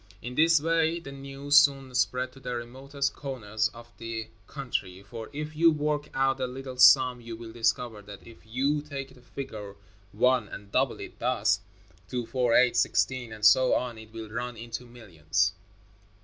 In 0.19 0.33
this 0.33 0.59
way 0.59 0.99
the 0.99 1.11
news 1.11 1.57
soon 1.57 1.93
spread 1.93 2.31
to 2.31 2.39
the 2.39 2.55
remotest 2.55 3.13
corners 3.15 3.67
of 3.71 3.87
the 3.99 4.29
country, 4.47 5.03
for 5.03 5.29
if 5.31 5.55
you 5.55 5.69
work 5.69 6.09
out 6.15 6.39
a 6.39 6.47
little 6.47 6.77
sum 6.77 7.21
you 7.21 7.35
will 7.35 7.51
discover 7.53 8.01
that 8.01 8.25
if 8.25 8.39
you 8.43 8.81
take 8.81 9.13
the 9.13 9.21
figure 9.21 9.75
one 10.11 10.47
and 10.47 10.71
double 10.71 10.99
it 10.99 11.19
thus: 11.19 11.59
two, 12.09 12.25
four, 12.25 12.55
eight, 12.55 12.75
sixteen, 12.75 13.31
and 13.31 13.45
so 13.45 13.75
on, 13.75 13.99
it 13.99 14.11
will 14.11 14.31
run 14.31 14.57
into 14.57 14.87
millions. 14.87 15.53